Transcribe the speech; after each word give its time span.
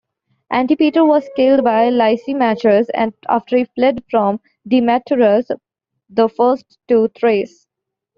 Antipater 0.51 1.05
was 1.05 1.29
killed 1.35 1.63
by 1.63 1.89
Lysimachus, 1.91 2.87
after 3.29 3.55
he 3.57 3.65
fled 3.75 4.03
from 4.09 4.39
Demetrius 4.67 5.47
the 6.09 6.27
First 6.27 6.79
to 6.87 7.07
Thrace. 7.09 7.67